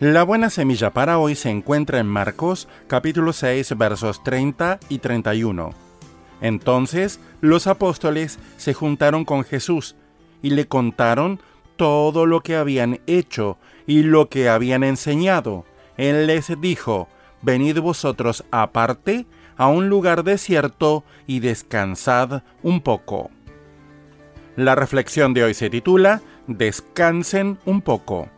La 0.00 0.22
buena 0.22 0.48
semilla 0.48 0.92
para 0.92 1.18
hoy 1.18 1.34
se 1.34 1.50
encuentra 1.50 1.98
en 1.98 2.06
Marcos 2.06 2.68
capítulo 2.86 3.32
6 3.32 3.76
versos 3.76 4.22
30 4.22 4.78
y 4.88 4.98
31. 4.98 5.70
Entonces 6.40 7.18
los 7.40 7.66
apóstoles 7.66 8.38
se 8.58 8.74
juntaron 8.74 9.24
con 9.24 9.42
Jesús 9.42 9.96
y 10.40 10.50
le 10.50 10.68
contaron 10.68 11.40
todo 11.74 12.26
lo 12.26 12.42
que 12.42 12.54
habían 12.54 13.00
hecho 13.08 13.58
y 13.88 14.04
lo 14.04 14.28
que 14.28 14.48
habían 14.48 14.84
enseñado. 14.84 15.64
Él 15.96 16.28
les 16.28 16.60
dijo, 16.60 17.08
Venid 17.42 17.80
vosotros 17.80 18.44
aparte 18.52 19.26
a 19.56 19.66
un 19.66 19.88
lugar 19.88 20.22
desierto 20.22 21.02
y 21.26 21.40
descansad 21.40 22.44
un 22.62 22.82
poco. 22.82 23.32
La 24.54 24.76
reflexión 24.76 25.34
de 25.34 25.42
hoy 25.42 25.54
se 25.54 25.70
titula 25.70 26.22
Descansen 26.46 27.58
un 27.64 27.82
poco. 27.82 28.28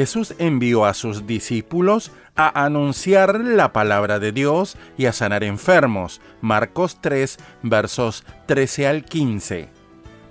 Jesús 0.00 0.34
envió 0.38 0.86
a 0.86 0.94
sus 0.94 1.26
discípulos 1.26 2.10
a 2.34 2.64
anunciar 2.64 3.38
la 3.38 3.74
palabra 3.74 4.18
de 4.18 4.32
Dios 4.32 4.78
y 4.96 5.04
a 5.04 5.12
sanar 5.12 5.44
enfermos. 5.44 6.22
Marcos 6.40 7.02
3, 7.02 7.36
versos 7.62 8.24
13 8.46 8.86
al 8.86 9.04
15. 9.04 9.68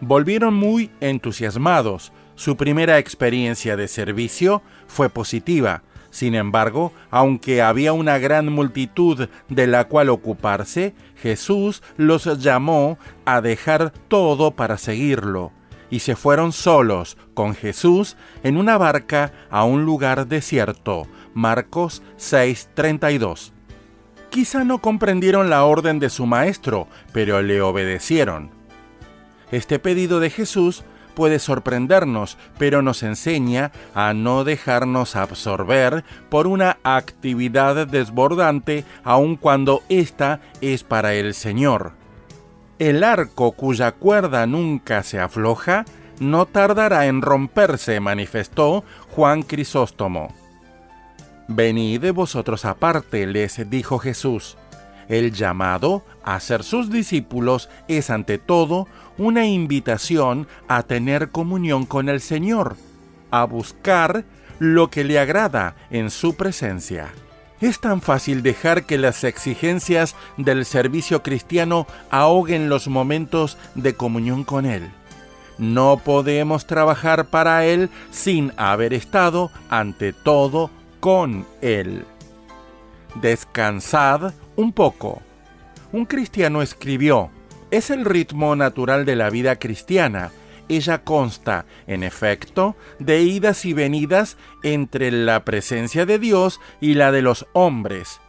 Volvieron 0.01 0.55
muy 0.55 0.89
entusiasmados. 1.01 2.11
Su 2.33 2.57
primera 2.57 2.97
experiencia 2.97 3.77
de 3.77 3.87
servicio 3.87 4.63
fue 4.87 5.07
positiva. 5.07 5.83
Sin 6.09 6.33
embargo, 6.33 6.91
aunque 7.11 7.61
había 7.61 7.93
una 7.93 8.17
gran 8.17 8.51
multitud 8.51 9.29
de 9.49 9.67
la 9.67 9.83
cual 9.83 10.09
ocuparse, 10.09 10.95
Jesús 11.21 11.83
los 11.95 12.25
llamó 12.41 12.97
a 13.23 13.39
dejar 13.39 13.93
todo 14.07 14.49
para 14.49 14.79
seguirlo 14.79 15.51
y 15.89 15.99
se 15.99 16.15
fueron 16.15 16.51
solos 16.51 17.17
con 17.33 17.55
Jesús 17.55 18.17
en 18.43 18.57
una 18.57 18.77
barca 18.77 19.31
a 19.49 19.63
un 19.63 19.85
lugar 19.85 20.27
desierto. 20.27 21.07
Marcos 21.33 22.01
6:32. 22.17 23.53
Quizá 24.29 24.63
no 24.63 24.79
comprendieron 24.79 25.49
la 25.49 25.63
orden 25.63 25.99
de 25.99 26.09
su 26.09 26.25
maestro, 26.25 26.87
pero 27.13 27.41
le 27.41 27.61
obedecieron. 27.61 28.51
Este 29.51 29.79
pedido 29.79 30.19
de 30.19 30.29
Jesús 30.29 30.83
puede 31.15 31.39
sorprendernos, 31.39 32.37
pero 32.57 32.81
nos 32.81 33.03
enseña 33.03 33.71
a 33.93 34.13
no 34.13 34.43
dejarnos 34.43 35.15
absorber 35.15 36.05
por 36.29 36.47
una 36.47 36.77
actividad 36.83 37.87
desbordante 37.87 38.85
aun 39.03 39.35
cuando 39.35 39.81
ésta 39.89 40.39
es 40.61 40.83
para 40.83 41.15
el 41.15 41.33
Señor. 41.33 41.98
El 42.79 43.03
arco 43.03 43.51
cuya 43.51 43.91
cuerda 43.91 44.47
nunca 44.47 45.03
se 45.03 45.19
afloja 45.19 45.83
no 46.21 46.45
tardará 46.45 47.07
en 47.07 47.21
romperse, 47.21 47.99
manifestó 47.99 48.85
Juan 49.09 49.43
Crisóstomo. 49.43 50.33
Venid 51.49 52.13
vosotros 52.13 52.63
aparte, 52.63 53.27
les 53.27 53.69
dijo 53.69 53.99
Jesús. 53.99 54.57
El 55.09 55.33
llamado 55.33 56.05
a 56.23 56.39
ser 56.39 56.63
sus 56.63 56.89
discípulos 56.89 57.69
es 57.89 58.09
ante 58.09 58.37
todo 58.37 58.87
una 59.17 59.45
invitación 59.45 60.47
a 60.69 60.83
tener 60.83 61.31
comunión 61.31 61.85
con 61.85 62.07
el 62.07 62.21
Señor, 62.21 62.77
a 63.29 63.43
buscar 63.43 64.23
lo 64.59 64.89
que 64.89 65.03
le 65.03 65.19
agrada 65.19 65.75
en 65.89 66.11
su 66.11 66.35
presencia. 66.35 67.09
Es 67.61 67.79
tan 67.79 68.01
fácil 68.01 68.41
dejar 68.41 68.85
que 68.85 68.97
las 68.97 69.23
exigencias 69.23 70.15
del 70.37 70.65
servicio 70.65 71.23
cristiano 71.23 71.87
ahoguen 72.09 72.69
los 72.69 72.87
momentos 72.87 73.57
de 73.75 73.95
comunión 73.95 74.43
con 74.45 74.65
Él. 74.65 74.89
No 75.57 75.97
podemos 75.97 76.67
trabajar 76.67 77.25
para 77.25 77.65
Él 77.65 77.89
sin 78.11 78.53
haber 78.55 78.93
estado 78.93 79.51
ante 79.69 80.13
todo 80.13 80.71
con 81.01 81.45
Él. 81.61 82.05
Descansad 83.15 84.33
un 84.55 84.71
poco. 84.71 85.21
Un 85.91 86.05
cristiano 86.05 86.61
escribió, 86.61 87.29
es 87.71 87.89
el 87.89 88.05
ritmo 88.05 88.55
natural 88.55 89.05
de 89.05 89.17
la 89.17 89.29
vida 89.29 89.57
cristiana 89.57 90.31
ella 90.69 91.03
consta, 91.03 91.65
en 91.87 92.03
efecto, 92.03 92.75
de 92.99 93.21
idas 93.23 93.65
y 93.65 93.73
venidas 93.73 94.37
entre 94.63 95.11
la 95.11 95.43
presencia 95.43 96.05
de 96.05 96.19
Dios 96.19 96.61
y 96.79 96.93
la 96.93 97.11
de 97.11 97.21
los 97.21 97.47
hombres. 97.53 98.21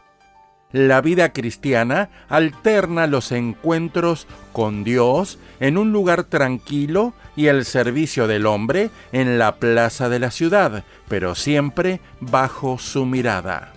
La 0.73 1.01
vida 1.01 1.33
cristiana 1.33 2.11
alterna 2.29 3.09
los 3.09 3.33
encuentros 3.33 4.29
con 4.53 4.85
Dios 4.85 5.39
en 5.59 5.77
un 5.77 5.93
lugar 5.93 6.25
tranquilo 6.25 7.13
y 7.35 7.49
el 7.49 7.65
servicio 7.65 8.29
del 8.29 8.47
hombre 8.47 8.91
en 9.11 9.39
la 9.39 9.57
plaza 9.57 10.09
de 10.09 10.21
la 10.21 10.31
ciudad, 10.31 10.85
pero 11.09 11.35
siempre 11.35 12.01
bajo 12.21 12.79
su 12.79 13.05
mirada. 13.05 13.73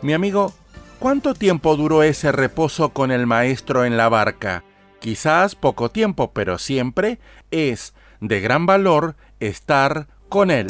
Mi 0.00 0.14
amigo, 0.14 0.54
¿cuánto 0.98 1.34
tiempo 1.34 1.76
duró 1.76 2.02
ese 2.02 2.32
reposo 2.32 2.88
con 2.90 3.10
el 3.10 3.26
maestro 3.26 3.84
en 3.84 3.98
la 3.98 4.08
barca? 4.08 4.64
Quizás 5.04 5.54
poco 5.54 5.90
tiempo, 5.90 6.32
pero 6.32 6.56
siempre 6.56 7.18
es 7.50 7.92
de 8.20 8.40
gran 8.40 8.64
valor 8.64 9.16
estar 9.38 10.08
con 10.30 10.50
él. 10.50 10.68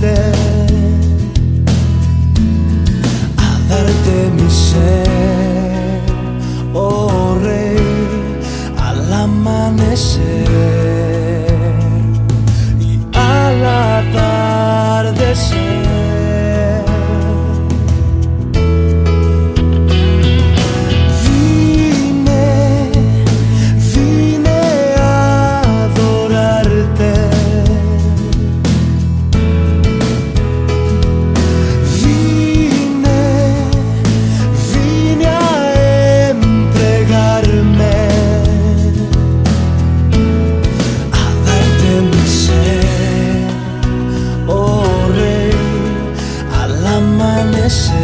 hacerte, 0.00 0.32
a 3.36 3.58
darte 3.68 4.30
mi 4.34 4.50
ser, 4.50 6.00
oh 6.74 7.36
rey, 7.42 7.76
al 8.78 9.12
amanecer. 9.12 10.79
amanecer. 47.00 48.00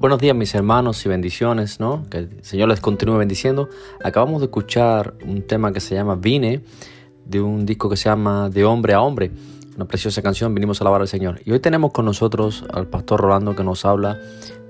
Buenos 0.00 0.20
días 0.20 0.36
mis 0.36 0.54
hermanos 0.54 1.04
y 1.04 1.08
bendiciones, 1.08 1.80
¿no? 1.80 2.08
Que 2.08 2.18
el 2.18 2.44
Señor 2.44 2.68
les 2.68 2.80
continúe 2.80 3.16
bendiciendo. 3.16 3.68
Acabamos 4.04 4.40
de 4.40 4.44
escuchar 4.44 5.14
un 5.26 5.42
tema 5.42 5.72
que 5.72 5.80
se 5.80 5.96
llama 5.96 6.14
Vine, 6.14 6.62
de 7.24 7.40
un 7.40 7.66
disco 7.66 7.90
que 7.90 7.96
se 7.96 8.04
llama 8.04 8.48
De 8.48 8.64
Hombre 8.64 8.94
a 8.94 9.02
Hombre. 9.02 9.32
Una 9.74 9.86
preciosa 9.86 10.22
canción, 10.22 10.54
vinimos 10.54 10.80
a 10.80 10.84
alabar 10.84 11.00
al 11.00 11.08
Señor. 11.08 11.40
Y 11.44 11.50
hoy 11.50 11.58
tenemos 11.58 11.90
con 11.90 12.04
nosotros 12.04 12.64
al 12.72 12.86
pastor 12.86 13.20
Rolando 13.20 13.56
que 13.56 13.64
nos 13.64 13.84
habla 13.84 14.20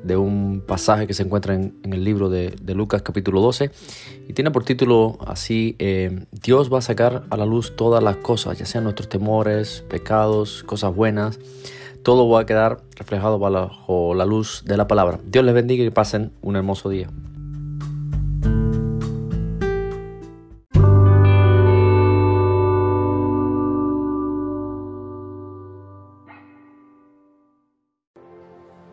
de 0.03 0.17
un 0.17 0.63
pasaje 0.67 1.07
que 1.07 1.13
se 1.13 1.25
encuentra 1.25 1.53
en, 1.53 1.75
el 1.83 2.05
libro 2.05 2.31
de, 2.31 2.57
Lucas 2.69 3.03
capítulo 3.03 3.43
12 3.43 3.71
y 4.29 4.33
tiene 4.33 4.51
por 4.51 4.65
título 4.65 5.19
así, 5.27 5.77
eh, 5.79 6.25
Dios 6.31 6.73
va 6.73 6.79
a 6.79 6.83
sacar 6.83 7.25
a 7.29 7.37
la 7.37 7.45
luz 7.45 7.77
todas 7.77 8.03
las 8.03 8.17
cosas, 8.17 8.57
ya 8.59 8.65
sean 8.65 8.85
nuestros 8.85 9.11
temores, 9.11 9.85
pecados, 9.91 10.63
cosas 10.63 10.95
buenas 10.95 11.39
todo 12.03 12.29
va 12.29 12.41
a 12.41 12.47
quedar 12.47 12.79
reflejado 12.97 13.39
bajo 13.39 14.15
la 14.15 14.25
luz 14.25 14.65
de 14.65 14.77
la 14.77 14.87
palabra. 14.87 15.19
Dios 15.25 15.45
les 15.45 15.55
bendiga 15.55 15.85
y 15.85 15.91
pasen 15.91 16.33
un 16.43 16.57
hermoso 16.57 16.89
día. 16.89 17.09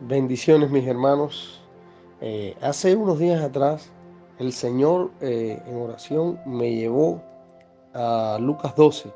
Bendiciones 0.00 0.70
mis 0.70 0.86
hermanos. 0.86 1.60
Eh, 2.20 2.56
hace 2.62 2.94
unos 2.94 3.18
días 3.18 3.42
atrás, 3.42 3.90
el 4.38 4.52
Señor 4.52 5.10
eh, 5.20 5.60
en 5.66 5.76
oración 5.76 6.38
me 6.46 6.74
llevó 6.74 7.22
a 7.92 8.38
Lucas 8.40 8.74
12 8.76 9.10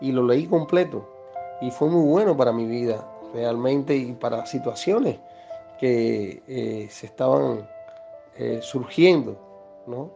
y 0.00 0.12
lo 0.12 0.26
leí 0.26 0.46
completo 0.46 1.08
y 1.60 1.70
fue 1.70 1.88
muy 1.88 2.08
bueno 2.08 2.36
para 2.36 2.52
mi 2.52 2.66
vida 2.66 3.06
realmente 3.36 3.94
y 3.94 4.12
para 4.12 4.46
situaciones 4.46 5.18
que 5.78 6.42
eh, 6.48 6.88
se 6.90 7.06
estaban 7.06 7.68
surgiendo, 8.60 9.34
¿no? 9.86 10.10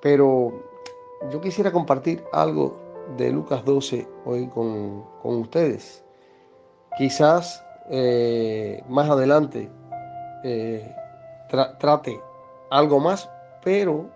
pero 0.00 0.52
yo 1.30 1.38
quisiera 1.42 1.70
compartir 1.70 2.24
algo 2.32 2.78
de 3.18 3.30
Lucas 3.30 3.62
12 3.62 4.08
hoy 4.24 4.46
con, 4.46 5.04
ustedes. 5.22 6.02
Quizás 6.96 7.62
más 8.88 9.10
adelante 9.10 9.68
eh, 10.42 10.94
trate 11.48 12.20
algo 12.70 13.00
más, 13.00 13.28
pero 13.62 14.08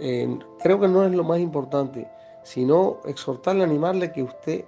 eh, 0.00 0.38
creo 0.60 0.80
que 0.80 0.88
no 0.88 1.04
es 1.04 1.12
lo 1.12 1.24
más 1.24 1.38
importante, 1.38 2.10
sino 2.42 2.98
exhortarle, 3.04 3.62
animarle 3.62 4.12
que 4.12 4.22
usted 4.22 4.64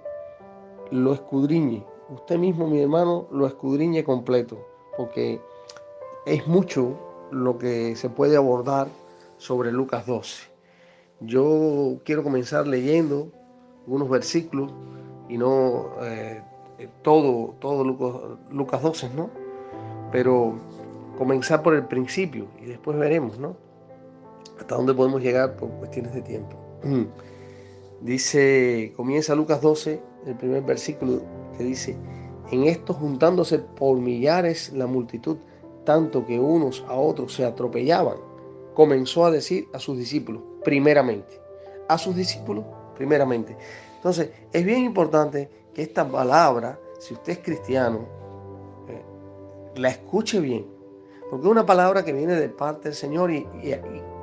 lo 0.91 1.13
escudriñe, 1.13 1.85
usted 2.09 2.37
mismo, 2.37 2.67
mi 2.67 2.81
hermano, 2.81 3.27
lo 3.31 3.47
escudriñe 3.47 4.03
completo, 4.03 4.57
porque 4.97 5.41
es 6.25 6.47
mucho 6.47 6.97
lo 7.31 7.57
que 7.57 7.95
se 7.95 8.09
puede 8.09 8.37
abordar 8.37 8.87
sobre 9.37 9.71
Lucas 9.71 10.05
12. 10.05 10.43
Yo 11.21 11.97
quiero 12.03 12.23
comenzar 12.23 12.67
leyendo 12.67 13.31
algunos 13.83 14.09
versículos 14.09 14.71
y 15.29 15.37
no 15.37 15.91
eh, 16.01 16.41
todo, 17.01 17.55
todo 17.59 17.83
Lucas, 17.83 18.21
Lucas 18.51 18.81
12, 18.81 19.09
¿no? 19.15 19.45
pero 20.15 20.55
comenzar 21.17 21.61
por 21.61 21.75
el 21.75 21.85
principio 21.87 22.47
y 22.61 22.67
después 22.67 22.97
veremos, 22.97 23.37
¿no? 23.37 23.57
Hasta 24.57 24.75
dónde 24.75 24.93
podemos 24.93 25.21
llegar 25.21 25.57
por 25.57 25.69
cuestiones 25.71 26.13
de 26.13 26.21
tiempo. 26.21 26.55
Dice, 28.01 28.93
comienza 28.95 29.35
Lucas 29.35 29.61
12, 29.61 30.01
el 30.25 30.35
primer 30.35 30.63
versículo 30.63 31.21
que 31.57 31.63
dice, 31.63 31.97
en 32.51 32.65
esto 32.65 32.93
juntándose 32.93 33.59
por 33.59 33.97
millares 33.97 34.71
la 34.73 34.87
multitud, 34.87 35.37
tanto 35.83 36.25
que 36.25 36.39
unos 36.39 36.83
a 36.87 36.95
otros 36.95 37.33
se 37.33 37.45
atropellaban, 37.45 38.17
comenzó 38.73 39.25
a 39.25 39.31
decir 39.31 39.67
a 39.73 39.79
sus 39.79 39.97
discípulos, 39.97 40.41
primeramente, 40.63 41.39
a 41.87 41.97
sus 41.97 42.15
discípulos, 42.15 42.65
primeramente. 42.95 43.55
Entonces, 43.95 44.31
es 44.51 44.65
bien 44.65 44.83
importante 44.83 45.49
que 45.73 45.81
esta 45.81 46.07
palabra, 46.07 46.79
si 46.99 47.13
usted 47.13 47.33
es 47.33 47.39
cristiano, 47.39 48.07
la 49.75 49.89
escuche 49.89 50.39
bien, 50.39 50.65
porque 51.29 51.45
es 51.45 51.51
una 51.51 51.65
palabra 51.65 52.05
que 52.05 52.13
viene 52.13 52.35
de 52.35 52.49
parte 52.49 52.89
del 52.89 52.95
Señor 52.95 53.31
y, 53.31 53.45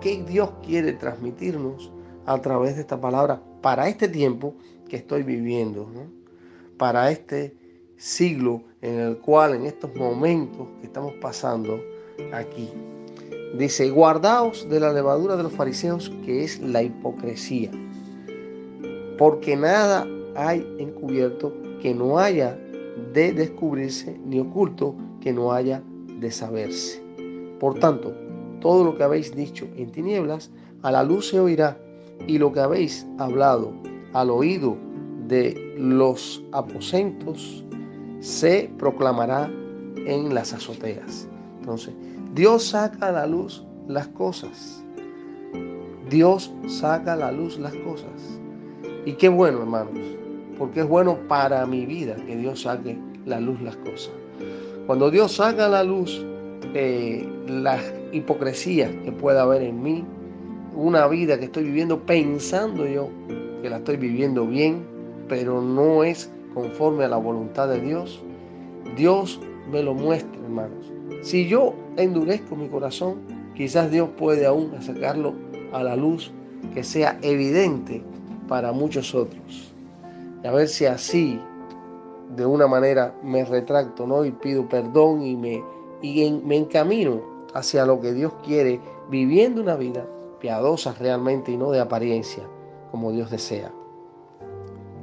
que 0.00 0.22
Dios 0.24 0.50
quiere 0.64 0.92
transmitirnos 0.94 1.92
a 2.26 2.40
través 2.40 2.74
de 2.76 2.82
esta 2.82 3.00
palabra 3.00 3.40
para 3.60 3.88
este 3.88 4.08
tiempo 4.08 4.54
que 4.92 4.98
estoy 4.98 5.22
viviendo, 5.22 5.88
para 6.76 7.10
este 7.10 7.56
siglo 7.96 8.62
en 8.82 8.98
el 8.98 9.16
cual 9.16 9.54
en 9.54 9.64
estos 9.64 9.94
momentos 9.96 10.68
que 10.78 10.86
estamos 10.86 11.14
pasando 11.14 11.80
aquí. 12.30 12.68
Dice, 13.56 13.88
guardaos 13.88 14.68
de 14.68 14.80
la 14.80 14.92
levadura 14.92 15.38
de 15.38 15.44
los 15.44 15.54
fariseos 15.54 16.12
que 16.26 16.44
es 16.44 16.60
la 16.60 16.82
hipocresía, 16.82 17.70
porque 19.16 19.56
nada 19.56 20.06
hay 20.36 20.62
encubierto 20.78 21.54
que 21.80 21.94
no 21.94 22.18
haya 22.18 22.58
de 23.14 23.32
descubrirse 23.32 24.20
ni 24.26 24.40
oculto 24.40 24.94
que 25.22 25.32
no 25.32 25.54
haya 25.54 25.82
de 26.20 26.30
saberse. 26.30 27.02
Por 27.58 27.78
tanto, 27.78 28.12
todo 28.60 28.84
lo 28.84 28.94
que 28.94 29.04
habéis 29.04 29.34
dicho 29.34 29.66
en 29.74 29.90
tinieblas, 29.90 30.50
a 30.82 30.90
la 30.92 31.02
luz 31.02 31.28
se 31.28 31.40
oirá, 31.40 31.78
y 32.26 32.36
lo 32.36 32.52
que 32.52 32.60
habéis 32.60 33.06
hablado 33.16 33.72
al 34.12 34.30
oído 34.30 34.76
de 35.28 35.74
los 35.78 36.44
aposentos, 36.52 37.64
se 38.20 38.70
proclamará 38.78 39.50
en 40.06 40.34
las 40.34 40.52
azoteas. 40.52 41.28
Entonces, 41.60 41.94
Dios 42.34 42.64
saca 42.64 43.08
a 43.08 43.12
la 43.12 43.26
luz 43.26 43.64
las 43.88 44.08
cosas. 44.08 44.84
Dios 46.08 46.52
saca 46.66 47.14
a 47.14 47.16
la 47.16 47.32
luz 47.32 47.58
las 47.58 47.74
cosas. 47.76 48.40
Y 49.04 49.14
qué 49.14 49.28
bueno, 49.28 49.60
hermanos, 49.60 49.98
porque 50.58 50.80
es 50.80 50.88
bueno 50.88 51.18
para 51.28 51.66
mi 51.66 51.86
vida 51.86 52.16
que 52.26 52.36
Dios 52.36 52.62
saque 52.62 52.98
la 53.26 53.40
luz 53.40 53.60
las 53.62 53.76
cosas. 53.78 54.12
Cuando 54.86 55.10
Dios 55.10 55.36
saca 55.36 55.66
a 55.66 55.68
la 55.68 55.84
luz 55.84 56.24
eh, 56.74 57.28
la 57.46 57.78
hipocresía 58.12 58.90
que 59.02 59.12
pueda 59.12 59.42
haber 59.42 59.62
en 59.62 59.82
mí, 59.82 60.04
una 60.74 61.06
vida 61.06 61.38
que 61.38 61.46
estoy 61.46 61.64
viviendo 61.64 62.00
pensando 62.00 62.86
yo 62.86 63.10
que 63.62 63.70
la 63.70 63.78
estoy 63.78 63.96
viviendo 63.96 64.46
bien, 64.46 64.84
pero 65.28 65.62
no 65.62 66.04
es 66.04 66.30
conforme 66.52 67.04
a 67.04 67.08
la 67.08 67.16
voluntad 67.16 67.68
de 67.68 67.80
Dios, 67.80 68.20
Dios 68.96 69.40
me 69.70 69.82
lo 69.82 69.94
muestra, 69.94 70.40
hermanos. 70.42 70.92
Si 71.22 71.48
yo 71.48 71.74
endurezco 71.96 72.56
mi 72.56 72.68
corazón, 72.68 73.20
quizás 73.54 73.90
Dios 73.90 74.10
puede 74.18 74.44
aún 74.44 74.72
sacarlo 74.82 75.34
a 75.72 75.82
la 75.82 75.96
luz 75.96 76.32
que 76.74 76.84
sea 76.84 77.18
evidente 77.22 78.02
para 78.48 78.72
muchos 78.72 79.14
otros. 79.14 79.72
Y 80.42 80.46
a 80.46 80.52
ver 80.52 80.68
si 80.68 80.86
así 80.86 81.40
de 82.36 82.46
una 82.46 82.66
manera 82.66 83.14
me 83.22 83.44
retracto, 83.44 84.06
¿no? 84.06 84.24
Y 84.24 84.32
pido 84.32 84.68
perdón 84.68 85.22
y 85.22 85.36
me, 85.36 85.62
y 86.02 86.30
me 86.44 86.56
encamino 86.56 87.20
hacia 87.54 87.86
lo 87.86 88.00
que 88.00 88.12
Dios 88.12 88.32
quiere, 88.44 88.80
viviendo 89.10 89.60
una 89.60 89.76
vida 89.76 90.06
piadosa 90.40 90.94
realmente 90.98 91.52
y 91.52 91.56
no 91.56 91.70
de 91.70 91.80
apariencia, 91.80 92.42
como 92.92 93.10
Dios 93.10 93.30
desea. 93.30 93.72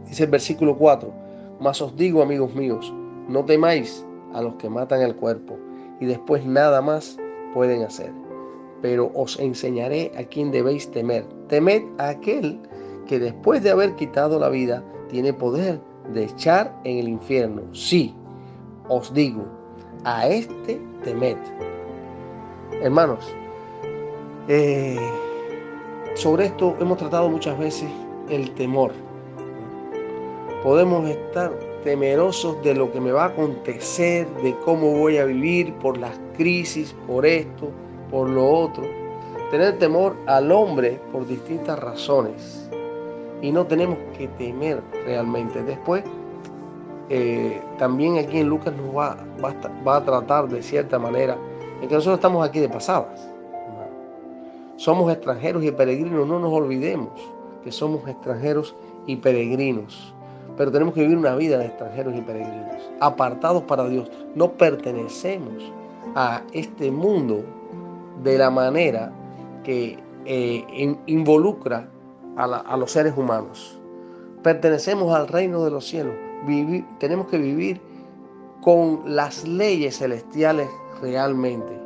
Dice 0.08 0.24
el 0.24 0.30
versículo 0.30 0.78
4, 0.78 1.12
mas 1.60 1.82
os 1.82 1.96
digo, 1.98 2.22
amigos 2.22 2.56
míos, 2.56 2.94
no 3.28 3.44
temáis 3.44 4.06
a 4.34 4.42
los 4.42 4.56
que 4.56 4.70
matan 4.70 5.02
el 5.02 5.16
cuerpo 5.16 5.58
y 6.00 6.06
después 6.06 6.46
nada 6.46 6.82
más 6.82 7.18
pueden 7.54 7.84
hacer. 7.84 8.14
Pero 8.82 9.12
os 9.14 9.38
enseñaré 9.40 10.12
a 10.18 10.24
quién 10.24 10.52
debéis 10.52 10.90
temer. 10.90 11.26
Temed 11.50 11.84
a 11.98 12.10
aquel 12.10 12.60
que 13.08 13.20
después 13.20 13.62
de 13.62 13.72
haber 13.72 13.96
quitado 13.96 14.40
la 14.40 14.50
vida 14.50 14.84
tiene 15.10 15.34
poder 15.34 15.82
de 16.14 16.24
echar 16.24 16.74
en 16.86 17.00
el 17.00 17.10
infierno. 17.10 17.64
Sí, 17.74 18.16
os 18.88 19.14
digo, 19.14 19.44
a 20.06 20.28
este 20.28 20.80
temed. 21.04 21.38
Hermanos, 22.82 23.26
eh, 24.48 24.98
sobre 26.20 26.48
esto 26.48 26.76
hemos 26.82 26.98
tratado 26.98 27.30
muchas 27.30 27.58
veces 27.58 27.90
el 28.30 28.52
temor. 28.56 28.92
Podemos 30.64 31.08
estar 31.08 31.50
temerosos 31.86 32.62
de 32.62 32.76
lo 32.76 32.92
que 32.92 33.00
me 33.00 33.14
va 33.14 33.24
a 33.24 33.28
acontecer, 33.28 34.28
de 34.44 34.54
cómo 34.66 34.98
voy 34.98 35.18
a 35.18 35.24
vivir, 35.24 35.74
por 35.76 35.98
las 35.98 36.20
crisis, 36.36 36.94
por 37.08 37.26
esto, 37.26 37.70
por 38.12 38.30
lo 38.30 38.46
otro. 38.46 38.84
Tener 39.50 39.80
temor 39.80 40.14
al 40.26 40.52
hombre 40.52 41.00
por 41.14 41.26
distintas 41.26 41.80
razones 41.80 42.70
y 43.42 43.54
no 43.54 43.66
tenemos 43.66 43.98
que 44.18 44.28
temer 44.28 44.82
realmente. 45.06 45.64
Después, 45.64 46.04
eh, 47.08 47.62
también 47.78 48.18
aquí 48.18 48.40
en 48.40 48.50
Lucas 48.50 48.74
nos 48.76 48.94
va, 48.94 49.18
va, 49.88 49.96
a 49.96 50.04
tratar 50.04 50.50
de 50.50 50.62
cierta 50.62 51.00
manera 51.00 51.38
en 51.82 51.88
que 51.88 51.96
nosotros 51.96 52.18
estamos 52.18 52.46
aquí 52.46 52.60
de 52.60 52.68
pasadas. 52.68 53.39
Somos 54.80 55.12
extranjeros 55.12 55.62
y 55.66 55.72
peregrinos, 55.72 56.26
no 56.26 56.40
nos 56.40 56.54
olvidemos 56.54 57.10
que 57.66 57.70
somos 57.70 58.08
extranjeros 58.08 58.78
y 59.08 59.18
peregrinos. 59.18 60.14
Pero 60.56 60.72
tenemos 60.72 60.94
que 60.94 61.02
vivir 61.02 61.18
una 61.18 61.36
vida 61.36 61.58
de 61.58 61.66
extranjeros 61.66 62.16
y 62.16 62.22
peregrinos, 62.22 62.90
apartados 63.02 63.64
para 63.64 63.90
Dios. 63.90 64.10
No 64.36 64.54
pertenecemos 64.54 65.70
a 66.16 66.44
este 66.54 66.92
mundo 66.92 67.44
de 68.24 68.38
la 68.38 68.50
manera 68.50 69.12
que 69.66 70.00
eh, 70.24 70.96
involucra 71.08 71.90
a, 72.38 72.78
los 72.78 72.90
seres 72.90 73.18
humanos. 73.18 73.78
Pertenecemos 74.44 75.14
al 75.14 75.28
reino 75.28 75.62
de 75.66 75.72
los 75.72 75.86
cielos. 75.86 76.16
tenemos 77.00 77.28
que 77.28 77.38
vivir 77.38 77.82
con 78.62 79.02
las 79.14 79.46
leyes 79.46 79.98
celestiales 79.98 80.70
realmente, 81.02 81.78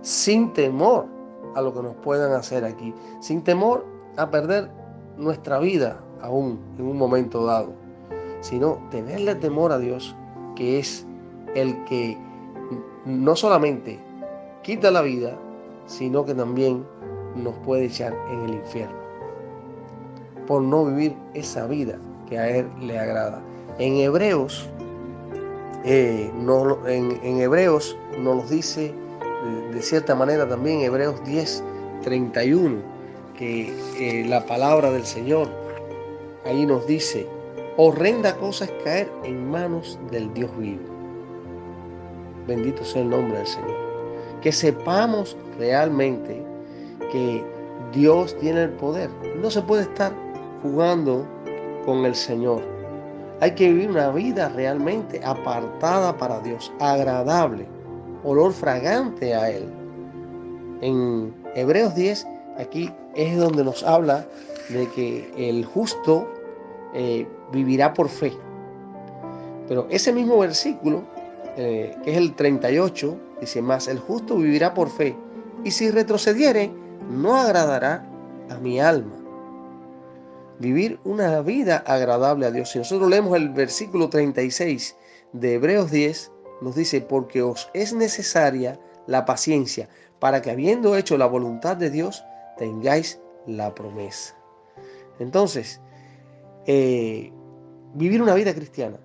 sin 0.00 0.52
temor 0.52 1.21
a 1.54 1.60
lo 1.60 1.72
que 1.74 1.82
nos 1.82 1.94
puedan 1.96 2.32
hacer 2.32 2.64
aquí, 2.64 2.94
sin 3.20 3.42
temor 3.42 3.84
a 4.16 4.30
perder 4.30 4.70
nuestra 5.16 5.58
vida 5.58 5.98
aún 6.20 6.58
en 6.78 6.86
un 6.86 6.96
momento 6.96 7.44
dado, 7.44 7.72
sino 8.40 8.78
tenerle 8.90 9.34
temor 9.34 9.72
a 9.72 9.78
Dios, 9.78 10.14
que 10.56 10.78
es 10.78 11.06
el 11.54 11.84
que 11.84 12.16
no 13.04 13.36
solamente 13.36 13.98
quita 14.62 14.90
la 14.90 15.02
vida, 15.02 15.36
sino 15.86 16.24
que 16.24 16.34
también 16.34 16.84
nos 17.34 17.54
puede 17.58 17.86
echar 17.86 18.14
en 18.30 18.40
el 18.42 18.54
infierno 18.54 18.96
por 20.46 20.62
no 20.62 20.84
vivir 20.86 21.16
esa 21.34 21.66
vida 21.66 21.98
que 22.28 22.38
a 22.38 22.48
Él 22.48 22.68
le 22.80 22.98
agrada. 22.98 23.40
En 23.78 23.96
Hebreos, 23.96 24.68
Eh, 25.84 26.30
no, 26.36 26.86
en, 26.86 27.40
Hebreos 27.40 27.96
nos 28.20 28.48
dice 28.48 28.94
de, 29.72 29.82
cierta 29.82 30.14
manera 30.14 30.48
también, 30.48 30.80
Hebreos 30.80 31.22
10, 31.24 31.62
31, 32.02 32.78
que 33.36 33.72
eh, 33.98 34.24
la 34.26 34.44
palabra 34.46 34.90
del 34.90 35.04
Señor 35.04 35.48
ahí 36.44 36.66
nos 36.66 36.86
dice, 36.86 37.26
horrenda 37.76 38.36
cosa 38.36 38.64
es 38.66 38.72
caer 38.84 39.10
en 39.24 39.50
manos 39.50 39.98
del 40.10 40.32
Dios 40.34 40.50
vivo. 40.58 40.82
Bendito 42.46 42.84
sea 42.84 43.02
el 43.02 43.10
nombre 43.10 43.38
del 43.38 43.46
Señor. 43.46 43.76
Que 44.40 44.52
sepamos 44.52 45.36
realmente 45.58 46.42
que 47.12 47.44
Dios 47.92 48.36
tiene 48.38 48.64
el 48.64 48.70
poder. 48.70 49.10
No 49.40 49.50
se 49.50 49.62
puede 49.62 49.82
estar 49.82 50.12
jugando 50.62 51.26
con 51.84 52.04
el 52.04 52.14
Señor. 52.14 52.62
Hay 53.40 53.52
que 53.52 53.68
vivir 53.68 53.90
una 53.90 54.10
vida 54.10 54.48
realmente 54.50 55.20
apartada 55.24 56.16
para 56.16 56.40
Dios, 56.40 56.72
agradable, 56.78 57.66
olor 58.24 58.52
fragante 58.52 59.34
a 59.34 59.50
Él. 59.50 59.68
En 60.80 61.34
Hebreos 61.54 61.94
10, 61.94 62.26
aquí 62.58 62.92
es 63.14 63.36
donde 63.36 63.64
nos 63.64 63.82
habla 63.82 64.26
de 64.68 64.88
que 64.88 65.32
el 65.36 65.64
justo 65.64 66.28
eh, 66.94 67.26
vivirá 67.52 67.94
por 67.94 68.08
fe. 68.08 68.32
Pero 69.68 69.86
ese 69.90 70.12
mismo 70.12 70.38
versículo, 70.38 71.02
eh, 71.56 71.96
que 72.04 72.12
es 72.12 72.16
el 72.16 72.34
38, 72.34 73.16
dice 73.40 73.62
más, 73.62 73.88
el 73.88 73.98
justo 73.98 74.36
vivirá 74.36 74.74
por 74.74 74.90
fe, 74.90 75.16
y 75.64 75.70
si 75.70 75.90
retrocediere, 75.90 76.70
no 77.10 77.36
agradará 77.36 78.04
a 78.50 78.58
mi 78.58 78.80
alma 78.80 79.22
vivir 80.62 80.98
una 81.04 81.40
vida 81.42 81.82
agradable 81.86 82.46
a 82.46 82.50
Dios. 82.50 82.70
Si 82.70 82.78
nosotros 82.78 83.10
leemos 83.10 83.36
el 83.36 83.50
versículo 83.50 84.08
36 84.08 84.96
de 85.32 85.54
Hebreos 85.54 85.90
10, 85.90 86.31
nos 86.62 86.74
dice, 86.74 87.00
porque 87.00 87.42
os 87.42 87.68
es 87.74 87.92
necesaria 87.92 88.78
la 89.06 89.24
paciencia 89.24 89.88
para 90.18 90.40
que 90.40 90.50
habiendo 90.50 90.96
hecho 90.96 91.18
la 91.18 91.26
voluntad 91.26 91.76
de 91.76 91.90
Dios, 91.90 92.24
tengáis 92.56 93.20
la 93.46 93.74
promesa. 93.74 94.36
Entonces, 95.18 95.80
eh, 96.66 97.32
vivir 97.94 98.22
una 98.22 98.34
vida 98.34 98.54
cristiana, 98.54 98.98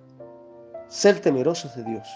ser 0.86 1.20
temerosos 1.20 1.74
de 1.76 1.84
Dios, 1.84 2.08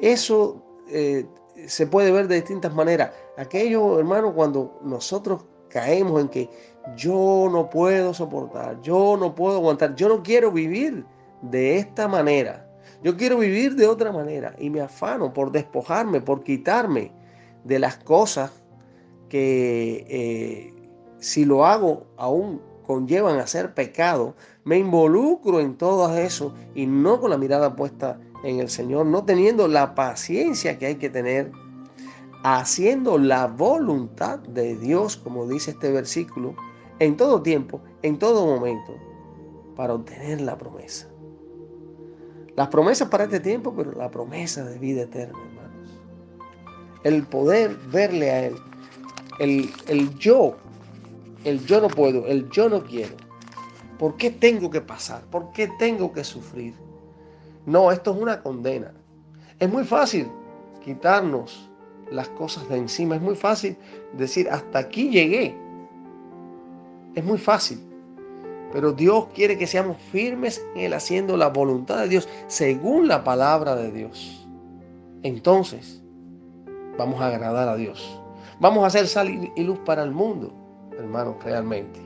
eso 0.00 0.62
eh, 0.88 1.26
se 1.66 1.86
puede 1.86 2.12
ver 2.12 2.28
de 2.28 2.36
distintas 2.36 2.72
maneras. 2.72 3.10
Aquello, 3.36 3.98
hermano, 3.98 4.32
cuando 4.32 4.78
nosotros 4.84 5.44
caemos 5.68 6.20
en 6.20 6.28
que 6.28 6.50
yo 6.96 7.48
no 7.50 7.68
puedo 7.68 8.14
soportar, 8.14 8.80
yo 8.82 9.16
no 9.18 9.34
puedo 9.34 9.56
aguantar, 9.56 9.94
yo 9.94 10.08
no 10.08 10.22
quiero 10.22 10.52
vivir 10.52 11.04
de 11.42 11.78
esta 11.78 12.06
manera. 12.08 12.67
Yo 13.02 13.16
quiero 13.16 13.38
vivir 13.38 13.76
de 13.76 13.86
otra 13.86 14.12
manera 14.12 14.54
y 14.58 14.70
me 14.70 14.80
afano 14.80 15.32
por 15.32 15.52
despojarme, 15.52 16.20
por 16.20 16.42
quitarme 16.42 17.12
de 17.64 17.78
las 17.78 17.96
cosas 17.98 18.62
que 19.28 20.06
eh, 20.08 20.74
si 21.18 21.44
lo 21.44 21.64
hago 21.66 22.06
aún 22.16 22.60
conllevan 22.88 23.38
a 23.38 23.46
ser 23.46 23.74
pecado. 23.74 24.34
Me 24.64 24.78
involucro 24.78 25.60
en 25.60 25.76
todo 25.76 26.16
eso 26.16 26.54
y 26.74 26.86
no 26.86 27.20
con 27.20 27.30
la 27.30 27.38
mirada 27.38 27.76
puesta 27.76 28.18
en 28.42 28.60
el 28.60 28.70
Señor, 28.70 29.06
no 29.06 29.24
teniendo 29.24 29.68
la 29.68 29.94
paciencia 29.94 30.78
que 30.78 30.86
hay 30.86 30.94
que 30.96 31.10
tener 31.10 31.52
haciendo 32.44 33.18
la 33.18 33.46
voluntad 33.46 34.38
de 34.38 34.76
Dios, 34.76 35.16
como 35.16 35.46
dice 35.46 35.72
este 35.72 35.92
versículo, 35.92 36.54
en 36.98 37.16
todo 37.16 37.42
tiempo, 37.42 37.80
en 38.02 38.18
todo 38.18 38.46
momento, 38.46 38.94
para 39.76 39.94
obtener 39.94 40.40
la 40.40 40.56
promesa. 40.56 41.08
Las 42.58 42.66
promesas 42.66 43.06
para 43.06 43.22
este 43.22 43.38
tiempo, 43.38 43.72
pero 43.72 43.92
la 43.92 44.10
promesa 44.10 44.64
de 44.64 44.80
vida 44.80 45.02
eterna, 45.02 45.38
hermanos. 45.38 46.00
El 47.04 47.22
poder 47.22 47.76
verle 47.92 48.32
a 48.32 48.46
Él. 48.46 48.56
El, 49.38 49.70
el 49.86 50.18
yo, 50.18 50.56
el 51.44 51.64
yo 51.66 51.80
no 51.80 51.86
puedo, 51.86 52.26
el 52.26 52.50
yo 52.50 52.68
no 52.68 52.82
quiero. 52.82 53.14
¿Por 53.96 54.16
qué 54.16 54.32
tengo 54.32 54.70
que 54.70 54.80
pasar? 54.80 55.22
¿Por 55.30 55.52
qué 55.52 55.70
tengo 55.78 56.12
que 56.12 56.24
sufrir? 56.24 56.74
No, 57.64 57.92
esto 57.92 58.12
es 58.12 58.20
una 58.20 58.42
condena. 58.42 58.92
Es 59.60 59.70
muy 59.70 59.84
fácil 59.84 60.26
quitarnos 60.84 61.70
las 62.10 62.28
cosas 62.30 62.68
de 62.68 62.78
encima. 62.78 63.14
Es 63.14 63.22
muy 63.22 63.36
fácil 63.36 63.76
decir, 64.14 64.48
hasta 64.50 64.80
aquí 64.80 65.10
llegué. 65.10 65.56
Es 67.14 67.24
muy 67.24 67.38
fácil. 67.38 67.87
Pero 68.72 68.92
Dios 68.92 69.28
quiere 69.34 69.56
que 69.56 69.66
seamos 69.66 69.96
firmes 69.96 70.64
en 70.74 70.82
Él 70.82 70.94
haciendo 70.94 71.36
la 71.36 71.48
voluntad 71.48 72.00
de 72.00 72.08
Dios 72.08 72.28
según 72.46 73.08
la 73.08 73.24
palabra 73.24 73.74
de 73.76 73.90
Dios. 73.90 74.46
Entonces, 75.22 76.02
vamos 76.98 77.20
a 77.20 77.28
agradar 77.28 77.68
a 77.68 77.76
Dios. 77.76 78.20
Vamos 78.60 78.84
a 78.84 78.88
hacer 78.88 79.06
sal 79.06 79.28
y 79.54 79.62
luz 79.62 79.78
para 79.80 80.02
el 80.02 80.10
mundo, 80.10 80.52
hermanos, 80.98 81.36
realmente. 81.44 82.00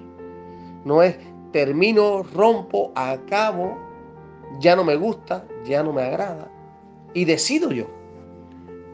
No 0.85 1.03
es 1.03 1.17
termino, 1.53 2.23
rompo, 2.23 2.93
acabo, 2.95 3.79
ya 4.61 4.77
no 4.77 4.85
me 4.85 4.97
gusta, 4.97 5.45
ya 5.65 5.83
no 5.83 5.93
me 5.93 6.03
agrada 6.03 6.51
y 7.15 7.25
decido 7.25 7.71
yo. 7.73 7.87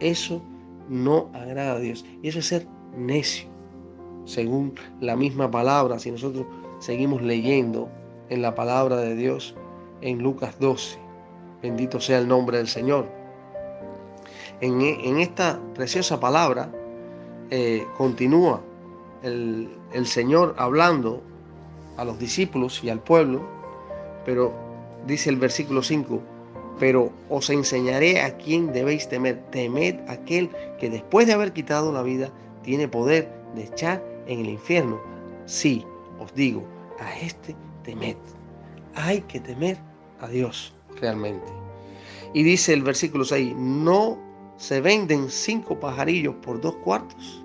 Eso 0.01 0.43
no 0.89 1.31
agrada 1.33 1.73
a 1.73 1.79
Dios. 1.79 2.05
Y 2.23 2.29
eso 2.29 2.39
es 2.39 2.47
ser 2.47 2.67
necio, 2.97 3.49
según 4.25 4.75
la 5.01 5.17
misma 5.17 5.51
palabra. 5.51 5.99
Si 5.99 6.11
nosotros 6.11 6.47
seguimos 6.79 7.23
leyendo 7.23 7.89
en 8.29 8.43
la 8.43 8.55
palabra 8.55 8.97
de 8.97 9.15
Dios 9.15 9.55
en 10.01 10.19
Lucas 10.19 10.59
12, 10.59 10.99
bendito 11.63 12.01
sea 12.01 12.19
el 12.19 12.29
nombre 12.29 12.59
del 12.59 12.69
Señor. 12.69 13.07
En, 14.61 15.19
esta 15.21 15.61
preciosa 15.75 16.19
palabra 16.19 16.71
eh, 17.51 17.87
continúa 17.97 18.61
el, 19.23 19.69
el 19.93 20.07
Señor 20.07 20.55
hablando 20.59 21.23
a 21.97 22.05
los 22.05 22.19
discípulos 22.19 22.83
y 22.83 22.91
al 22.91 23.01
pueblo, 23.01 23.43
pero 24.25 24.53
dice 25.07 25.31
el 25.31 25.37
versículo 25.37 25.83
5, 25.83 26.21
pero 26.79 27.11
os 27.29 27.51
enseñaré 27.51 28.23
a 28.23 28.37
quién 28.37 28.73
debéis 28.73 29.09
temer. 29.09 29.43
Temed 29.51 29.97
aquel 30.09 30.51
que 30.79 30.91
después 30.91 31.27
de 31.27 31.33
haber 31.33 31.53
quitado 31.53 31.93
la 31.93 32.03
vida 32.03 32.31
tiene 32.63 32.89
poder 32.89 33.31
de 33.55 33.65
echar 33.65 34.03
en 34.27 34.41
el 34.41 34.51
infierno. 34.51 35.01
Sí, 35.47 35.85
os 36.19 36.33
digo, 36.35 36.65
a 37.01 37.19
este 37.19 37.57
temed. 37.83 38.17
Hay 38.95 39.21
que 39.23 39.41
temer 39.41 39.79
a 40.21 40.29
Dios 40.29 40.75
realmente. 41.01 41.53
Y 42.35 42.43
dice 42.43 42.75
el 42.75 42.83
versículo 42.83 43.25
6, 43.25 43.55
no 43.57 44.19
se 44.57 44.81
venden 44.81 45.31
cinco 45.31 45.79
pajarillos 45.79 46.35
por 46.37 46.61
dos 46.61 46.75
cuartos. 46.77 47.45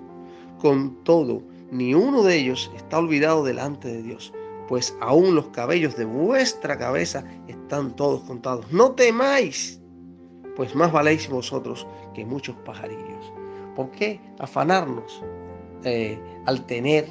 Con 0.60 1.02
todo, 1.04 1.42
ni 1.70 1.94
uno 1.94 2.22
de 2.22 2.36
ellos 2.36 2.70
está 2.76 2.98
olvidado 2.98 3.44
delante 3.44 3.88
de 3.88 4.02
Dios 4.02 4.32
pues 4.68 4.96
aún 5.00 5.34
los 5.34 5.48
cabellos 5.48 5.96
de 5.96 6.04
vuestra 6.04 6.76
cabeza 6.78 7.24
están 7.48 7.94
todos 7.96 8.22
contados. 8.22 8.70
No 8.72 8.92
temáis, 8.92 9.80
pues 10.56 10.74
más 10.74 10.92
valéis 10.92 11.28
vosotros 11.28 11.86
que 12.14 12.24
muchos 12.24 12.56
pajarillos. 12.64 13.32
¿Por 13.76 13.90
qué 13.90 14.20
afanarnos 14.38 15.22
eh, 15.84 16.18
al 16.46 16.64
tener 16.66 17.08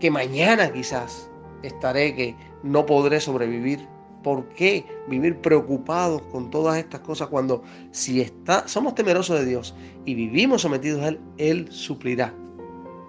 que 0.00 0.10
mañana 0.10 0.72
quizás 0.72 1.30
estaré, 1.62 2.14
que 2.14 2.36
no 2.62 2.86
podré 2.86 3.20
sobrevivir? 3.20 3.86
¿Por 4.22 4.48
qué 4.48 4.84
vivir 5.06 5.40
preocupados 5.40 6.22
con 6.22 6.50
todas 6.50 6.76
estas 6.76 7.00
cosas 7.00 7.28
cuando 7.28 7.62
si 7.92 8.20
está, 8.20 8.66
somos 8.66 8.94
temerosos 8.94 9.38
de 9.38 9.46
Dios 9.46 9.74
y 10.04 10.14
vivimos 10.14 10.62
sometidos 10.62 11.02
a 11.02 11.08
Él, 11.08 11.20
Él 11.38 11.68
suplirá 11.70 12.34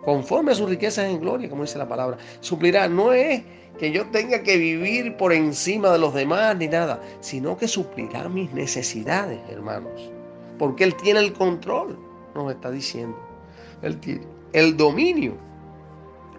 conforme 0.03 0.51
a 0.51 0.55
sus 0.55 0.69
riquezas 0.69 1.05
en 1.05 1.19
gloria, 1.19 1.49
como 1.49 1.63
dice 1.63 1.77
la 1.77 1.87
palabra. 1.87 2.17
Suplirá, 2.39 2.87
no 2.87 3.11
es 3.11 3.43
que 3.77 3.91
yo 3.91 4.07
tenga 4.07 4.43
que 4.43 4.57
vivir 4.57 5.15
por 5.17 5.33
encima 5.33 5.91
de 5.91 5.99
los 5.99 6.13
demás 6.13 6.57
ni 6.57 6.67
nada, 6.67 7.01
sino 7.19 7.57
que 7.57 7.67
suplirá 7.67 8.27
mis 8.29 8.51
necesidades, 8.53 9.39
hermanos. 9.49 10.11
Porque 10.57 10.83
Él 10.83 10.95
tiene 10.95 11.19
el 11.19 11.33
control, 11.33 11.97
nos 12.35 12.51
está 12.51 12.71
diciendo. 12.71 13.17
Él 13.81 13.99
tiene 13.99 14.21
el 14.53 14.75
dominio. 14.75 15.33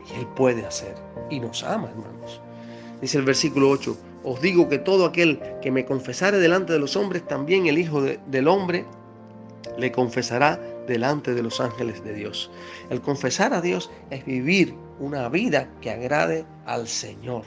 Y 0.08 0.20
Él 0.20 0.26
puede 0.36 0.64
hacer. 0.64 0.94
Y 1.30 1.40
nos 1.40 1.62
ama, 1.62 1.88
hermanos. 1.88 2.40
Dice 3.00 3.18
el 3.18 3.24
versículo 3.24 3.70
8, 3.70 3.96
os 4.24 4.40
digo 4.42 4.68
que 4.68 4.78
todo 4.78 5.06
aquel 5.06 5.40
que 5.62 5.70
me 5.70 5.84
confesare 5.84 6.38
delante 6.38 6.72
de 6.72 6.78
los 6.78 6.96
hombres, 6.96 7.26
también 7.26 7.66
el 7.66 7.78
Hijo 7.78 8.02
del 8.02 8.48
Hombre 8.48 8.84
le 9.78 9.92
confesará 9.92 10.60
delante 10.86 11.34
de 11.34 11.42
los 11.42 11.60
ángeles 11.60 12.04
de 12.04 12.12
Dios. 12.12 12.50
El 12.90 13.00
confesar 13.00 13.54
a 13.54 13.60
Dios 13.60 13.90
es 14.10 14.24
vivir 14.26 14.74
una 14.98 15.28
vida 15.28 15.70
que 15.80 15.90
agrade 15.90 16.44
al 16.66 16.86
Señor 16.88 17.44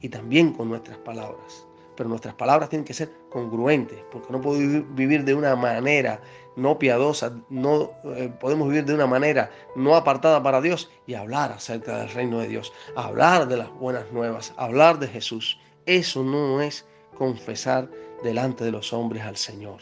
y 0.00 0.08
también 0.08 0.52
con 0.52 0.68
nuestras 0.68 0.98
palabras. 0.98 1.67
Pero 1.98 2.08
nuestras 2.08 2.36
palabras 2.36 2.68
tienen 2.68 2.84
que 2.84 2.94
ser 2.94 3.10
congruentes, 3.28 3.98
porque 4.12 4.32
no 4.32 4.40
podemos 4.40 4.94
vivir 4.94 5.24
de 5.24 5.34
una 5.34 5.56
manera 5.56 6.20
no 6.54 6.78
piadosa, 6.78 7.32
no 7.50 7.90
eh, 8.14 8.32
podemos 8.38 8.68
vivir 8.68 8.84
de 8.84 8.94
una 8.94 9.08
manera 9.08 9.50
no 9.74 9.96
apartada 9.96 10.40
para 10.40 10.60
Dios 10.60 10.92
y 11.08 11.14
hablar 11.14 11.50
acerca 11.50 11.98
del 11.98 12.10
reino 12.10 12.38
de 12.38 12.46
Dios, 12.46 12.72
hablar 12.94 13.48
de 13.48 13.56
las 13.56 13.72
buenas 13.72 14.12
nuevas, 14.12 14.54
hablar 14.56 15.00
de 15.00 15.08
Jesús. 15.08 15.58
Eso 15.86 16.22
no 16.22 16.60
es 16.62 16.86
confesar 17.16 17.90
delante 18.22 18.62
de 18.62 18.70
los 18.70 18.92
hombres 18.92 19.24
al 19.24 19.36
Señor. 19.36 19.80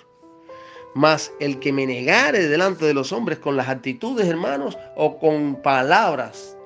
Mas 0.94 1.30
el 1.38 1.58
que 1.58 1.70
me 1.70 1.86
negare 1.86 2.48
delante 2.48 2.86
de 2.86 2.94
los 2.94 3.12
hombres 3.12 3.40
con 3.40 3.58
las 3.58 3.68
actitudes, 3.68 4.26
hermanos, 4.26 4.78
o 4.96 5.18
con 5.18 5.56
palabras, 5.56 6.56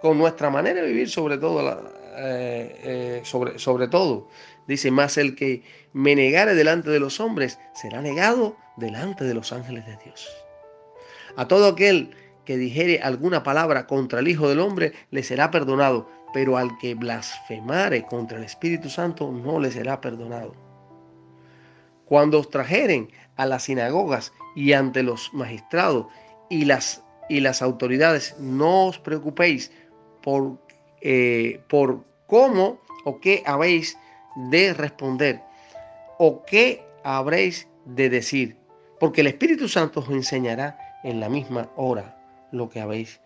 con 0.00 0.18
nuestra 0.18 0.50
manera 0.50 0.82
de 0.82 0.86
vivir, 0.86 1.10
sobre 1.10 1.36
todo, 1.38 1.82
eh, 2.16 2.80
eh, 2.84 3.20
sobre, 3.24 3.58
sobre 3.58 3.88
todo, 3.88 4.28
dice, 4.66 4.90
más 4.90 5.18
el 5.18 5.34
que 5.34 5.62
me 5.92 6.14
negare 6.14 6.54
delante 6.54 6.90
de 6.90 7.00
los 7.00 7.20
hombres, 7.20 7.58
será 7.74 8.00
negado 8.00 8.56
delante 8.76 9.24
de 9.24 9.34
los 9.34 9.52
ángeles 9.52 9.86
de 9.86 9.96
Dios. 10.04 10.28
A 11.36 11.48
todo 11.48 11.68
aquel 11.68 12.14
que 12.44 12.56
dijere 12.56 13.00
alguna 13.00 13.42
palabra 13.42 13.86
contra 13.86 14.20
el 14.20 14.28
Hijo 14.28 14.48
del 14.48 14.60
Hombre, 14.60 14.92
le 15.10 15.22
será 15.22 15.50
perdonado, 15.50 16.08
pero 16.32 16.56
al 16.56 16.76
que 16.78 16.94
blasfemare 16.94 18.04
contra 18.06 18.38
el 18.38 18.44
Espíritu 18.44 18.88
Santo, 18.88 19.30
no 19.30 19.58
le 19.58 19.70
será 19.70 20.00
perdonado. 20.00 20.54
Cuando 22.04 22.40
os 22.40 22.50
trajeren 22.50 23.10
a 23.36 23.46
las 23.46 23.64
sinagogas 23.64 24.32
y 24.54 24.72
ante 24.72 25.02
los 25.02 25.32
magistrados 25.32 26.06
y 26.50 26.66
las, 26.66 27.02
y 27.28 27.40
las 27.40 27.62
autoridades, 27.62 28.36
no 28.38 28.86
os 28.88 28.98
preocupéis 28.98 29.72
por, 30.22 30.58
eh, 31.00 31.62
por 31.68 32.04
cómo 32.26 32.80
o 33.04 33.20
qué 33.20 33.42
habéis 33.46 33.96
de 34.36 34.72
responder 34.74 35.42
o 36.18 36.44
qué 36.44 36.84
habréis 37.02 37.68
de 37.84 38.08
decir, 38.08 38.56
porque 38.98 39.20
el 39.20 39.28
Espíritu 39.28 39.68
Santo 39.68 40.00
os 40.00 40.08
enseñará 40.08 40.78
en 41.02 41.20
la 41.20 41.28
misma 41.28 41.68
hora 41.76 42.16
lo 42.50 42.68
que 42.68 42.80
habéis 42.80 43.20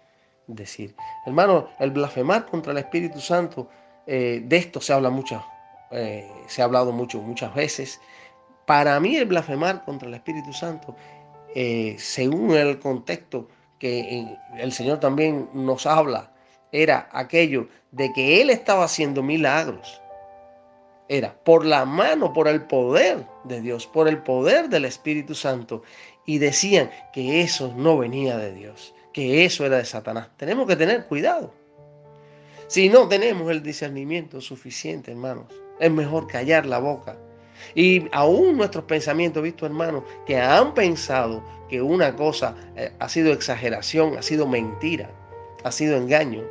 de 0.46 0.62
decir. 0.62 0.94
Hermano, 1.26 1.68
el 1.78 1.90
blasfemar 1.90 2.46
contra 2.46 2.72
el 2.72 2.78
Espíritu 2.78 3.20
Santo, 3.20 3.68
eh, 4.06 4.42
de 4.44 4.56
esto 4.56 4.80
se 4.80 4.92
habla 4.92 5.10
mucho, 5.10 5.44
eh, 5.90 6.26
se 6.46 6.62
ha 6.62 6.64
hablado 6.64 6.92
mucho, 6.92 7.20
muchas 7.20 7.54
veces. 7.54 8.00
Para 8.66 8.98
mí 9.00 9.16
el 9.16 9.26
blasfemar 9.26 9.84
contra 9.84 10.08
el 10.08 10.14
Espíritu 10.14 10.52
Santo, 10.52 10.96
eh, 11.54 11.96
según 11.98 12.52
el 12.52 12.78
contexto 12.78 13.48
que 13.78 14.26
el 14.58 14.72
Señor 14.72 14.98
también 14.98 15.48
nos 15.54 15.86
habla, 15.86 16.32
era 16.72 17.08
aquello 17.12 17.68
de 17.92 18.12
que 18.12 18.42
Él 18.42 18.50
estaba 18.50 18.84
haciendo 18.84 19.22
milagros. 19.22 20.00
Era 21.08 21.34
por 21.42 21.64
la 21.64 21.84
mano, 21.84 22.32
por 22.32 22.48
el 22.48 22.62
poder 22.62 23.26
de 23.44 23.60
Dios, 23.60 23.86
por 23.86 24.08
el 24.08 24.18
poder 24.18 24.68
del 24.68 24.84
Espíritu 24.84 25.34
Santo. 25.34 25.82
Y 26.26 26.38
decían 26.38 26.90
que 27.12 27.40
eso 27.40 27.72
no 27.76 27.96
venía 27.98 28.36
de 28.36 28.52
Dios, 28.52 28.94
que 29.12 29.44
eso 29.44 29.64
era 29.64 29.78
de 29.78 29.84
Satanás. 29.84 30.28
Tenemos 30.36 30.66
que 30.66 30.76
tener 30.76 31.06
cuidado. 31.06 31.52
Si 32.66 32.90
no 32.90 33.08
tenemos 33.08 33.50
el 33.50 33.62
discernimiento 33.62 34.42
suficiente, 34.42 35.12
hermanos, 35.12 35.46
es 35.80 35.90
mejor 35.90 36.26
callar 36.26 36.66
la 36.66 36.78
boca 36.78 37.16
y 37.74 38.06
aún 38.12 38.56
nuestros 38.56 38.84
pensamientos, 38.84 39.42
visto 39.42 39.66
hermanos, 39.66 40.04
que 40.26 40.36
han 40.36 40.74
pensado 40.74 41.42
que 41.68 41.82
una 41.82 42.14
cosa 42.16 42.54
eh, 42.76 42.92
ha 42.98 43.08
sido 43.08 43.32
exageración, 43.32 44.16
ha 44.16 44.22
sido 44.22 44.46
mentira, 44.46 45.10
ha 45.64 45.72
sido 45.72 45.96
engaño. 45.96 46.44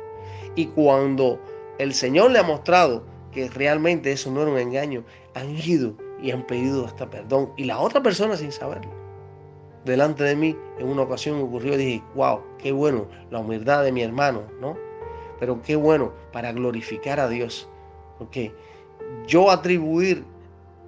Y 0.54 0.66
cuando 0.66 1.40
el 1.78 1.94
Señor 1.94 2.30
le 2.30 2.38
ha 2.38 2.42
mostrado 2.42 3.04
que 3.32 3.48
realmente 3.48 4.12
eso 4.12 4.30
no 4.30 4.42
era 4.42 4.50
un 4.50 4.58
engaño, 4.58 5.04
han 5.34 5.50
ido 5.50 5.94
y 6.20 6.30
han 6.30 6.46
pedido 6.46 6.86
hasta 6.86 7.08
perdón. 7.08 7.52
Y 7.56 7.64
la 7.64 7.78
otra 7.78 8.02
persona 8.02 8.36
sin 8.36 8.52
saberlo. 8.52 8.90
Delante 9.84 10.24
de 10.24 10.36
mí 10.36 10.56
en 10.78 10.88
una 10.88 11.02
ocasión 11.02 11.40
ocurrió 11.40 11.76
dije, 11.76 12.02
wow, 12.14 12.40
qué 12.58 12.72
bueno 12.72 13.06
la 13.30 13.38
humildad 13.38 13.84
de 13.84 13.92
mi 13.92 14.02
hermano, 14.02 14.42
¿no? 14.60 14.76
Pero 15.38 15.62
qué 15.62 15.76
bueno 15.76 16.12
para 16.32 16.52
glorificar 16.52 17.20
a 17.20 17.28
Dios. 17.28 17.68
Porque 18.18 18.52
yo 19.26 19.50
atribuir 19.50 20.24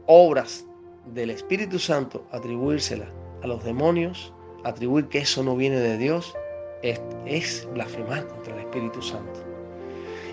obras 0.07 0.67
del 1.07 1.31
Espíritu 1.31 1.79
Santo, 1.79 2.27
atribuírselas 2.33 3.09
a 3.43 3.47
los 3.47 3.65
demonios, 3.65 4.35
atribuir 4.65 5.07
que 5.09 5.19
eso 5.19 5.43
no 5.43 5.57
viene 5.57 5.77
de 5.77 5.97
Dios, 5.97 6.35
es 6.83 7.69
blasfemar 7.73 8.27
contra 8.27 8.55
el 8.55 8.61
Espíritu 8.61 9.01
Santo. 9.01 9.50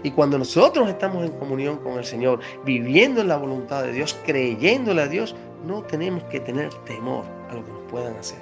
Y 0.03 0.11
cuando 0.11 0.37
nosotros 0.37 0.89
estamos 0.89 1.25
en 1.25 1.31
comunión 1.33 1.77
con 1.77 1.97
el 1.97 2.05
Señor, 2.05 2.39
viviendo 2.65 3.21
en 3.21 3.27
la 3.27 3.37
voluntad 3.37 3.83
de 3.83 3.93
Dios, 3.93 4.17
creyéndole 4.25 5.01
a 5.01 5.07
Dios, 5.07 5.35
no 5.65 5.81
tenemos 5.83 6.23
que 6.25 6.39
tener 6.39 6.73
temor 6.85 7.25
a 7.49 7.55
lo 7.55 7.65
que 7.65 7.71
nos 7.71 7.83
puedan 7.89 8.15
hacer. 8.15 8.39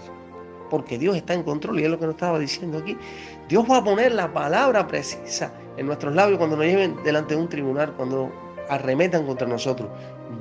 Porque 0.70 0.98
Dios 0.98 1.16
está 1.16 1.34
en 1.34 1.44
control 1.44 1.80
y 1.80 1.84
es 1.84 1.90
lo 1.90 2.00
que 2.00 2.06
nos 2.06 2.16
estaba 2.16 2.40
diciendo 2.40 2.80
aquí. 2.80 2.98
Dios 3.48 3.66
va 3.70 3.78
a 3.78 3.84
poner 3.84 4.14
la 4.14 4.34
palabra 4.34 4.88
precisa 4.88 5.54
en 5.78 5.86
nuestros 5.86 6.16
labios 6.16 6.38
cuando 6.38 6.58
nos 6.58 6.66
lleven 6.66 6.96
delante 7.04 7.36
de 7.36 7.42
un 7.42 7.50
tribunal, 7.50 7.94
cuando 7.96 8.32
arremetan 8.70 9.26
contra 9.26 9.48
nosotros. 9.48 9.90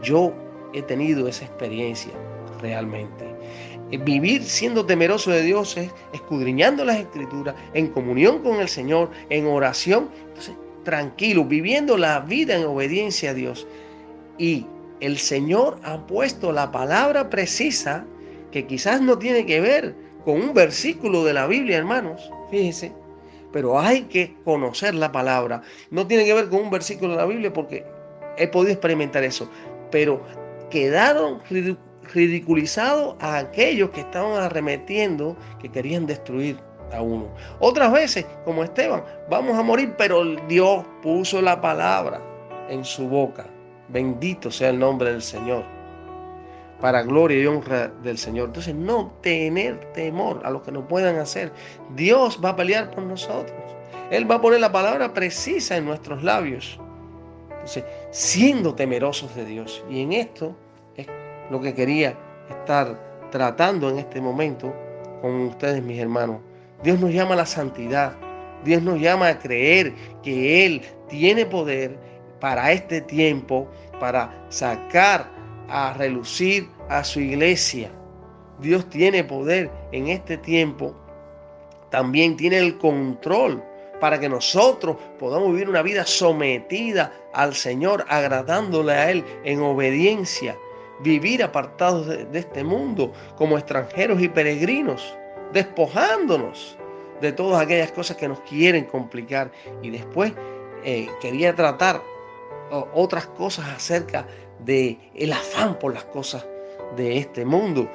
Yo 0.02 0.32
he 0.72 0.82
tenido 0.82 1.28
esa 1.28 1.44
experiencia 1.44 2.12
realmente. 2.60 3.34
Eh, 3.90 3.98
vivir 3.98 4.42
siendo 4.42 4.86
temeroso 4.86 5.30
de 5.30 5.42
Dios 5.42 5.76
es 5.76 5.90
escudriñando 6.12 6.84
las 6.84 6.96
escrituras, 6.96 7.54
en 7.74 7.88
comunión 7.88 8.40
con 8.42 8.60
el 8.60 8.68
Señor, 8.68 9.10
en 9.28 9.46
oración, 9.46 10.08
entonces, 10.28 10.54
tranquilo, 10.84 11.44
viviendo 11.44 11.96
la 11.96 12.20
vida 12.20 12.56
en 12.56 12.64
obediencia 12.64 13.30
a 13.30 13.34
Dios. 13.34 13.66
Y 14.38 14.66
el 15.00 15.18
Señor 15.18 15.78
ha 15.82 16.06
puesto 16.06 16.52
la 16.52 16.70
palabra 16.70 17.30
precisa 17.30 18.04
que 18.52 18.66
quizás 18.66 19.00
no 19.00 19.18
tiene 19.18 19.44
que 19.46 19.60
ver 19.60 19.94
con 20.24 20.40
un 20.40 20.54
versículo 20.54 21.24
de 21.24 21.32
la 21.32 21.46
Biblia, 21.46 21.76
hermanos, 21.76 22.30
fíjense, 22.50 22.92
pero 23.52 23.78
hay 23.78 24.02
que 24.02 24.34
conocer 24.44 24.94
la 24.94 25.12
palabra. 25.12 25.62
No 25.90 26.06
tiene 26.06 26.24
que 26.24 26.34
ver 26.34 26.48
con 26.48 26.60
un 26.60 26.70
versículo 26.70 27.12
de 27.12 27.18
la 27.18 27.26
Biblia 27.26 27.52
porque 27.52 27.84
he 28.36 28.48
podido 28.48 28.72
experimentar 28.72 29.22
eso, 29.24 29.48
pero 29.90 30.22
quedaron 30.70 31.40
ridiculizados 32.12 33.16
a 33.20 33.38
aquellos 33.38 33.90
que 33.90 34.00
estaban 34.00 34.42
arremetiendo, 34.42 35.36
que 35.60 35.70
querían 35.70 36.06
destruir 36.06 36.56
uno. 37.00 37.28
Otras 37.60 37.92
veces, 37.92 38.26
como 38.44 38.64
Esteban, 38.64 39.02
vamos 39.28 39.58
a 39.58 39.62
morir, 39.62 39.94
pero 39.96 40.24
Dios 40.48 40.84
puso 41.02 41.40
la 41.40 41.60
palabra 41.60 42.20
en 42.68 42.84
su 42.84 43.08
boca. 43.08 43.46
Bendito 43.88 44.50
sea 44.50 44.70
el 44.70 44.78
nombre 44.78 45.12
del 45.12 45.22
Señor. 45.22 45.64
Para 46.80 47.02
gloria 47.02 47.42
y 47.42 47.46
honra 47.46 47.88
del 48.02 48.18
Señor. 48.18 48.48
Entonces, 48.48 48.74
no 48.74 49.12
tener 49.20 49.92
temor 49.92 50.40
a 50.44 50.50
lo 50.50 50.62
que 50.62 50.72
nos 50.72 50.84
puedan 50.86 51.16
hacer. 51.18 51.52
Dios 51.94 52.40
va 52.44 52.50
a 52.50 52.56
pelear 52.56 52.90
por 52.90 53.04
nosotros. 53.04 53.58
Él 54.10 54.30
va 54.30 54.36
a 54.36 54.40
poner 54.40 54.60
la 54.60 54.72
palabra 54.72 55.14
precisa 55.14 55.76
en 55.76 55.86
nuestros 55.86 56.22
labios. 56.22 56.78
Entonces, 57.50 57.84
siendo 58.10 58.74
temerosos 58.74 59.34
de 59.34 59.44
Dios. 59.44 59.84
Y 59.88 60.02
en 60.02 60.12
esto 60.12 60.54
lo 61.50 61.60
que 61.60 61.74
quería 61.74 62.16
estar 62.48 62.98
tratando 63.30 63.90
en 63.90 63.98
este 63.98 64.20
momento 64.20 64.74
con 65.20 65.32
ustedes, 65.46 65.82
mis 65.82 65.98
hermanos. 65.98 66.40
Dios 66.84 67.00
nos 67.00 67.12
llama 67.12 67.32
a 67.32 67.38
la 67.38 67.46
santidad. 67.46 68.12
Dios 68.62 68.82
nos 68.82 69.00
llama 69.00 69.28
a 69.28 69.38
creer 69.38 69.94
que 70.22 70.66
Él 70.66 70.82
tiene 71.08 71.46
poder 71.46 71.98
para 72.40 72.72
este 72.72 73.00
tiempo, 73.00 73.66
para 73.98 74.46
sacar 74.50 75.30
a 75.68 75.94
relucir 75.94 76.68
a 76.90 77.02
su 77.02 77.20
iglesia. 77.20 77.90
Dios 78.60 78.88
tiene 78.90 79.24
poder 79.24 79.70
en 79.92 80.08
este 80.08 80.36
tiempo. 80.36 80.94
También 81.90 82.36
tiene 82.36 82.58
el 82.58 82.76
control 82.76 83.64
para 83.98 84.20
que 84.20 84.28
nosotros 84.28 84.96
podamos 85.18 85.52
vivir 85.52 85.70
una 85.70 85.80
vida 85.80 86.04
sometida 86.04 87.12
al 87.32 87.54
Señor, 87.54 88.04
agradándole 88.08 88.92
a 88.92 89.10
Él 89.10 89.24
en 89.44 89.62
obediencia 89.62 90.54
vivir 91.00 91.42
apartados 91.42 92.06
de, 92.06 92.38
este 92.38 92.62
mundo 92.62 93.12
como 93.36 93.56
extranjeros 93.58 94.20
y 94.20 94.28
peregrinos, 94.28 95.16
despojándonos 95.54 96.76
de 97.20 97.32
todas 97.32 97.62
aquellas 97.62 97.92
cosas 97.92 98.16
que 98.16 98.28
nos 98.28 98.40
quieren 98.40 98.84
complicar. 98.84 99.50
Y 99.82 99.90
después 99.90 100.32
eh, 100.84 101.08
quería 101.20 101.54
tratar 101.54 102.02
otras 102.92 103.26
cosas 103.26 103.68
acerca 103.68 104.26
de 104.58 104.98
afán 105.32 105.78
por 105.78 105.94
las 105.94 106.04
cosas 106.04 106.44
de 106.96 107.18
este 107.18 107.44
mundo, 107.44 107.88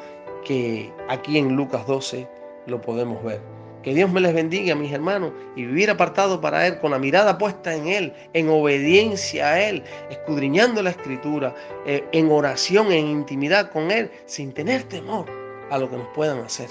que 0.45 0.91
aquí 1.09 1.37
en 1.37 1.55
Lucas 1.55 1.85
12 1.85 2.27
lo 2.67 2.79
podemos 2.81 3.23
ver. 3.23 3.41
Que 3.83 3.93
Dios 3.93 4.11
me 4.11 4.19
les 4.19 4.33
bendiga, 4.33 4.75
mis 4.75 4.91
hermanos, 4.91 5.31
y 5.55 5.63
vivir 5.63 5.89
apartado 5.89 6.41
para 6.41 6.67
Él, 6.67 6.79
con 6.79 6.91
la 6.91 6.99
mirada 6.99 7.37
puesta 7.37 7.73
en 7.73 7.87
Él, 7.87 8.13
en 8.33 8.49
obediencia 8.49 9.47
a 9.47 9.61
Él, 9.61 9.83
escudriñando 10.09 10.81
la 10.81 10.89
Escritura, 10.89 11.55
eh, 11.85 12.03
en 12.11 12.29
oración, 12.29 12.91
en 12.91 13.07
intimidad 13.07 13.71
con 13.71 13.89
Él, 13.91 14.11
sin 14.25 14.53
tener 14.53 14.83
temor 14.83 15.27
a 15.71 15.77
lo 15.77 15.89
que 15.89 15.97
nos 15.97 16.07
puedan 16.09 16.39
hacer. 16.39 16.69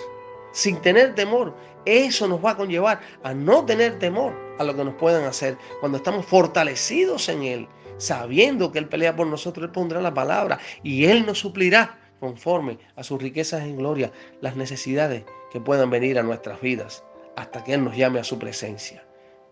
Sin 0.53 0.81
tener 0.81 1.15
temor, 1.15 1.55
eso 1.85 2.27
nos 2.29 2.45
va 2.45 2.53
a 2.53 2.57
conllevar 2.57 3.01
a 3.23 3.35
no 3.35 3.65
tener 3.65 3.99
temor 3.99 4.33
a 4.59 4.65
lo 4.65 4.77
que 4.77 4.85
nos 4.85 4.95
puedan 4.95 5.25
hacer. 5.25 5.57
Cuando 5.81 5.99
estamos 5.99 6.27
fortalecidos 6.27 7.29
en 7.29 7.43
Él, 7.43 7.69
sabiendo 7.97 8.73
que 8.73 8.79
Él 8.79 8.89
pelea 8.89 9.17
por 9.17 9.27
nosotros, 9.27 9.65
Él 9.65 9.73
pondrá 9.73 10.01
la 10.01 10.15
palabra 10.15 10.59
y 10.83 11.05
Él 11.05 11.27
nos 11.27 11.39
suplirá 11.39 11.99
conforme 12.21 12.79
a 12.97 13.03
sus 13.03 13.21
riquezas 13.21 13.63
en 13.63 13.77
gloria 13.77 14.13
las 14.41 14.57
necesidades 14.57 15.25
que 15.51 15.61
puedan 15.61 15.91
venir 15.91 16.19
a 16.19 16.23
nuestras 16.23 16.61
vidas 16.61 17.05
hasta 17.37 17.63
que 17.63 17.75
Él 17.75 17.85
nos 17.85 17.97
llame 17.97 18.19
a 18.19 18.25
su 18.25 18.39
presencia. 18.39 19.05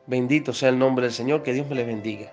Bendito 0.07 0.53
sea 0.53 0.69
el 0.71 0.79
nombre 0.79 1.07
del 1.07 1.13
Señor, 1.13 1.43
que 1.43 1.53
Dios 1.53 1.69
me 1.69 1.75
le 1.77 1.85
bendiga. 1.85 2.33